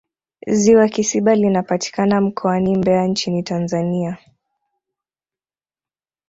[0.47, 4.17] ziwa kisiba linapatikana mkoani mbeya nchini tanzania